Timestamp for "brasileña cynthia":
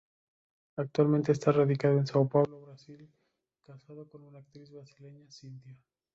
4.71-5.77